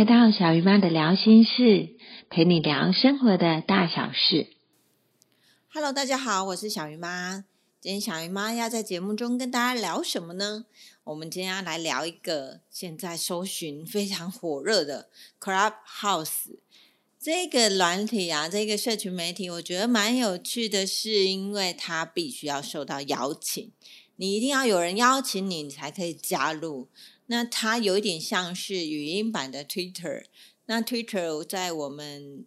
[0.00, 1.90] 来到小鱼妈的聊心事，
[2.30, 4.46] 陪你聊生活的大小事。
[5.74, 7.44] Hello，大家好，我是小鱼妈。
[7.82, 10.64] 今天小鱼妈要在节目中跟大家聊什么呢？
[11.04, 16.56] 我们今天要来聊一个现在搜寻非常火热的 Clubhouse
[17.18, 23.70] 这个软体啊，这个社群媒体，我觉得蛮有趣的，是因为它必须要受到邀请，
[24.16, 26.88] 你一定要有人邀请你，你才可以加入。
[27.30, 30.24] 那它有一点像是语音版的 Twitter，
[30.66, 32.44] 那 Twitter 在我们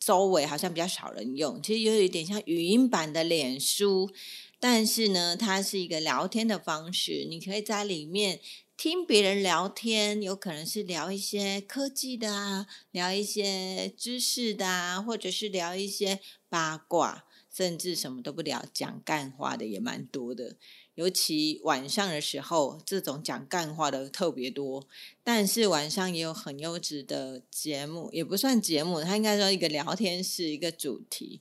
[0.00, 4.10] 周围好像比较少人用，其实有一点像语音版的脸书，
[4.58, 8.40] 但是呢，它是一个聊天的方式，你可以在里面
[8.76, 20.56] 听别人聊天，有可能是聊一些科技的啊，聊一些知识的啊，或者是聊一些八卦，甚至什么都不聊，讲干话的也蛮多的。
[20.94, 24.86] 尤其晚上的时候，这种讲干话的特别多。
[25.24, 31.40] 但是晚上也有很优质的节目，也不算节目，它应该说一个聊天室，一个主题。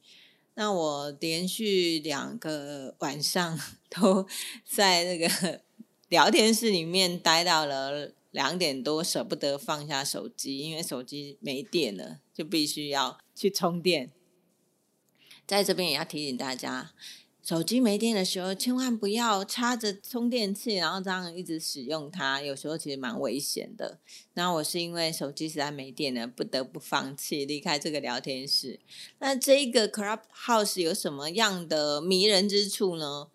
[0.55, 4.27] 那我连续两个晚上 都
[4.65, 5.61] 在那个
[6.09, 14.11] 聊天室里面待到了两点多，舍不得放下手机，因为手机没电了，就必须要去充电。
[15.45, 16.93] 在这边也要提醒大家。
[17.43, 22.41] 手机没电的时候，千万不要插着充电器，然后这样一直使用它。
[22.41, 23.99] 有时候其实蛮危险的。
[24.35, 28.79] 那我是因为手机实在没电了，不得不放弃离开这个聊天室。
[29.19, 33.27] 那这个 Clubhouse 有什么样的迷人之处呢？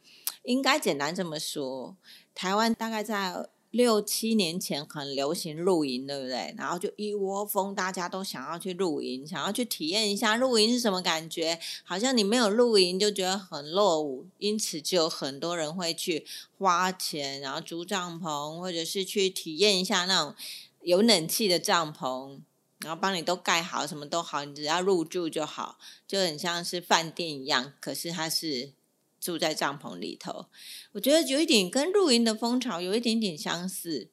[0.45, 1.95] 应该简单这么说，
[2.35, 3.47] 台湾大概在
[3.79, 6.53] 六七年前很流行露营，对不对？
[6.59, 11.61] 然后就一窝蜂，大家都想要去露营，想要去体验一下露营是什么感觉。
[11.85, 16.27] 好像你没有露营就觉得很落伍，因此就有很多人会去
[16.59, 20.35] 花钱，然后租帐篷，或者是去体验一下那种
[20.83, 22.41] 有冷气的帐篷，
[22.81, 27.73] 然后帮你都盖好，什么都好，你只要入住就好，就很像是饭店一样。
[27.79, 28.73] 可是它是。
[29.21, 30.47] 住在帐篷里头，
[30.93, 34.09] 我觉得有一点跟露营的风潮有一点点相似，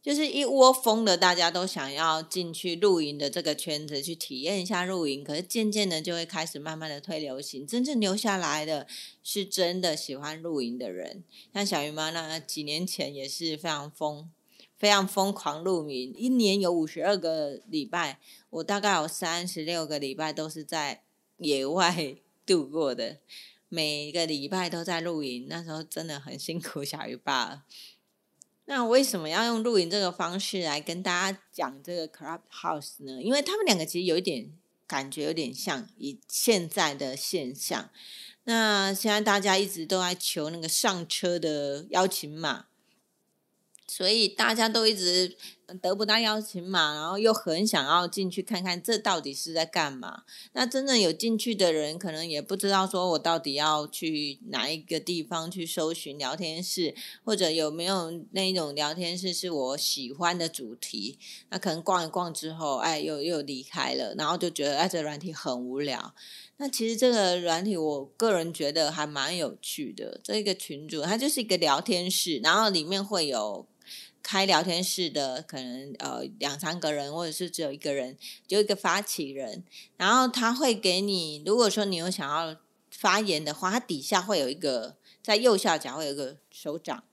[0.00, 8.86] 就是一窝蜂的大家都想要进去露营的这个圈子去体验一下露营，可是渐渐的就会开始慢慢的退流行，真正留下来的
[9.22, 14.30] 是真的喜欢露营的人，像小鱼妈那几年前也是非常疯、
[14.78, 18.20] 非常疯狂露营，一年有五十二个礼拜，
[18.50, 21.02] 我大概有三十六个礼拜都是在
[21.38, 22.16] 野外
[22.46, 23.18] 度过的。
[23.68, 27.64] 每个礼拜都在露营，那时候真的很辛苦小鱼爸。
[28.64, 33.22] 那为什么要用露营这个方式来跟大家讲这个 Clubhouse 呢？
[33.22, 34.52] 因为他们两个其实有一点
[34.86, 37.90] 感觉，有点像以现在的现象。
[38.44, 42.66] 那现在大家一直都在求那个上车的邀请码，
[43.86, 45.36] 所以大家都一直
[45.82, 50.22] 得不到邀请码，然后又很想要进去看看这到底是在干嘛。
[50.52, 61.18] 那真正有进去的人，可能也不知道说我到底要去哪一个地方去搜寻聊天室，或者有没有那一种聊天室是我喜欢的主题。
[61.50, 66.14] 那可能逛一逛之后，哎，又又离开了，然后就觉得哎，这软体很无聊。
[66.56, 70.18] 那其实这个软体，我个人觉得还蛮有趣的。
[70.24, 73.66] 这个群主它就是一个聊天室，然后里面会有。
[74.22, 79.64] 开聊天室的可能呃两三个人，或者是只有一个人，就一个发起人，
[79.96, 82.58] 然后他会给你，如果说你有想要
[82.90, 87.04] 发言的话，它底下会有一个在右下角会有一个手掌，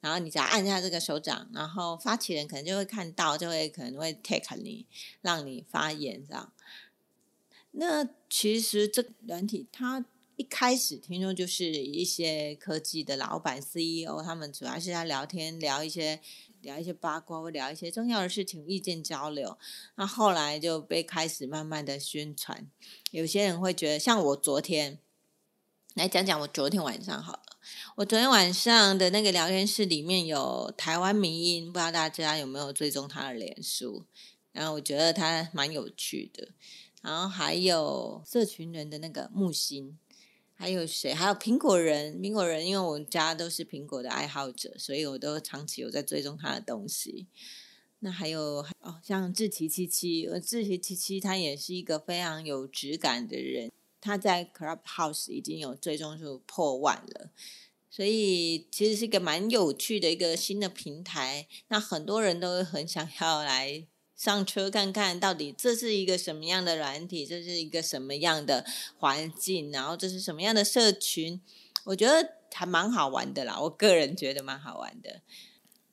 [0.00, 4.86] 然后你只要按下这个手掌，然后发起人可能就会看到，就会可能会 take 你，
[5.20, 6.52] 让你发言这样。
[7.72, 10.04] 那其实这软体它
[10.36, 16.20] 一开始听说就是一些科技的老板 CEO，他们主要是在聊天，聊一些。
[16.66, 19.56] 聊一些八卦，或聊一些重要的事情，意见交流。
[19.94, 22.68] 那后来就被开始慢慢的宣传。
[23.12, 24.98] 有些人会觉得，像我昨天
[25.94, 27.42] 来讲讲我昨天晚上好了。
[27.96, 34.04] 我昨天晚上的那个聊天室里面有台湾民音，不知道大家有没有追踪他的脸书？
[34.52, 36.48] 然后我觉得他蛮有趣的。
[37.02, 39.96] 然后还有社群人的那个木星。
[40.58, 41.12] 还有谁？
[41.12, 47.26] 还有苹果人，苹果人，因为我家都是苹果的爱好者，所以我都长期有在追踪他的东西。
[47.98, 53.70] 那还有哦，像志奇七七，志奇七七他也是一个非常有质感的人，
[54.00, 57.30] 他在 Clubhouse 已经有追踪数破万了，
[57.90, 61.46] 所以其实是一个蛮有趣的一个新的平台。
[61.68, 63.86] 那很多人都很想要来。
[64.16, 68.64] 上车看看到底这是一个什么样的软体，这是一个什么样的
[68.96, 71.38] 环境，然后这是什么样的社群，
[71.84, 73.60] 我觉得还蛮好玩的啦。
[73.60, 75.20] 我个人觉得蛮好玩的。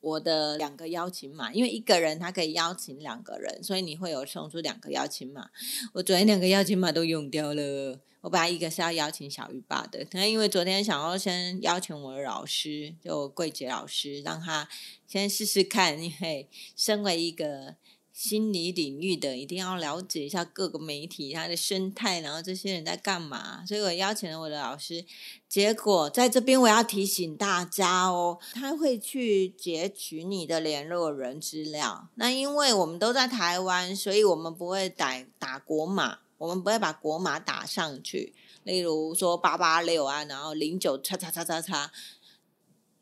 [0.00, 5.50] 我的两个邀请码，因为一个人他可以邀请两个人，所以你会有送出两个邀请码。
[5.92, 8.00] 我昨天两个邀请码都用掉了。
[8.22, 14.66] 我本来一个是要邀请小鱼爸的，那因为昨天想要先邀请我的老师，就桂杰老师，让他
[15.06, 17.76] 先试试看，因为身为一个。
[18.14, 23.66] 心理领域的一定要了解一下各个媒体它的生态，然后这些人在干嘛。
[23.66, 25.04] 所以我邀请了我的老师，
[25.48, 32.08] 结果在这边我要提醒大家哦，他会去截取你的联络人资料。
[32.14, 38.32] 那因为我们都在台湾，所以我们不会打打国码，我们不会把国码打上去。
[38.62, 41.90] 例如说八八六啊，然后零九叉叉叉叉叉。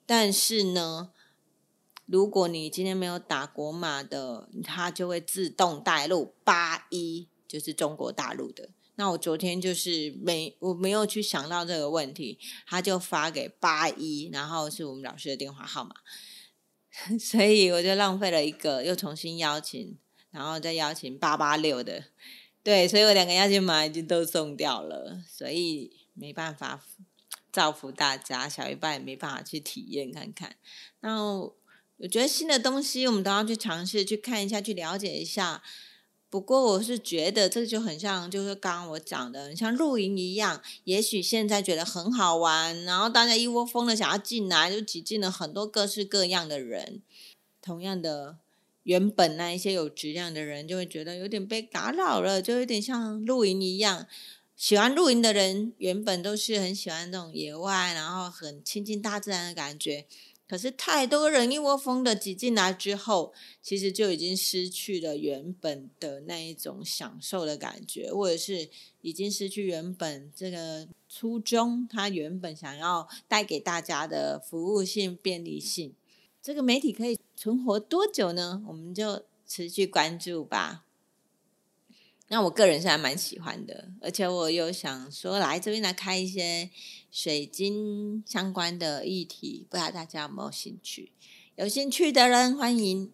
[0.06, 1.10] 但是呢。
[2.12, 8.68] 如果你今天没有打国码的，它就会自动带入八一，就是中国大陆的。
[8.96, 15.94] 那我昨天就是没我没有去想到这个问题，他就发给八一，然后是我们老师的电话号码，
[17.18, 19.96] 所以我就浪费了一个，又重新邀请，
[20.30, 22.04] 然后再邀请八八六的，
[22.62, 26.84] 对，所以我两个邀请码已经都送掉了，所以没办法
[27.50, 30.56] 造福大家，小一半也没办法去体验看看，
[31.00, 31.50] 那。
[32.02, 35.62] 我觉得新的东西我们都要去尝试去看一下，去了解一下。
[36.28, 40.60] 不过我是觉得这就很像，就是刚刚我讲的，像露营一样。
[40.84, 47.02] 也许现在觉得很好玩，然后大家一窝蜂的想要进来，就挤进了很多各式各样的人。
[47.60, 48.38] 同样的，
[48.82, 54.08] 原本那一些有质量的人就会觉得有点被打扰了，就有点像露营一样。
[54.56, 60.06] 喜欢露营的人原本都是很喜欢这种野外，然后很亲近大自然的感觉。
[60.52, 63.32] 可是太多人一窝蜂的挤进来之后，
[63.62, 68.68] 其实就已经失去了原本的那一种享受的感觉，或者是
[69.00, 75.94] 已经失去原本这个初衷，它原本想要带给大家的服务性、便利性。
[76.42, 78.62] 这个媒体可以存活多久呢？
[78.68, 80.84] 我们就持续关注吧。
[82.32, 86.70] 那我个人是还蛮喜欢的，而且我又想说来这边来开一些
[87.10, 91.12] 水晶相关的议题，不知道大家有没有兴趣？
[91.56, 93.12] 有兴趣的人欢迎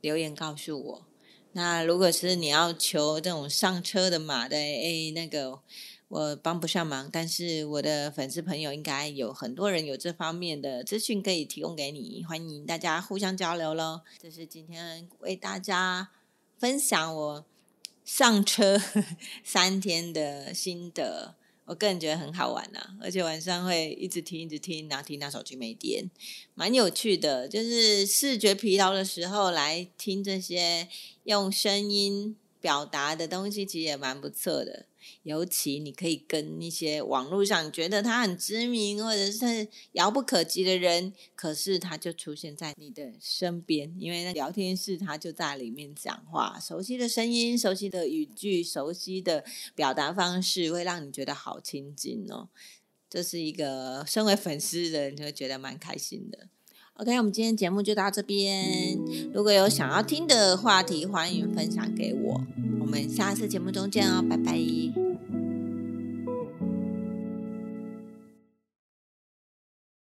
[0.00, 1.06] 留言告诉我。
[1.52, 5.60] 那如果是你要求这种上车的码的，哎，那个
[6.08, 14.00] 我帮不上忙，但是我的粉丝朋友应该有很多人有这方面的资讯可以提供给你，欢迎大家互相交流喽。
[14.20, 16.10] 这是今天为大家
[16.58, 17.44] 分享我。
[18.12, 18.76] 上车
[19.44, 26.10] 三天的心得，我个人觉得很好玩呐，而且晚上会一直听一直听，然后听到手机没电，
[26.54, 27.48] 蛮有趣的。
[27.48, 30.88] 就是视觉疲劳的时候来听这些
[31.22, 34.86] 用声音表达的东西，其实也蛮不错的。
[35.22, 49.44] 尤其你可以跟一些网络上觉得他很知名或者是遥不可及的人，可是他就出现在你的身边，因为那聊天室他就在里面讲话，熟悉的声音、熟悉的语句、熟悉的
[49.74, 52.48] 表达方式，会让你觉得好亲近哦。
[53.08, 56.46] 这是一个身为粉丝的人就会觉得蛮开心的。
[56.94, 58.96] OK，我们今天节目就到这边。
[59.32, 62.40] 如果有想要听的话题，欢迎分享给我。
[62.90, 65.39] 我们下次节目中见哦，拜拜。